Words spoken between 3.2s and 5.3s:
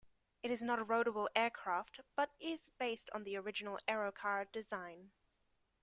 the original Aerocar design.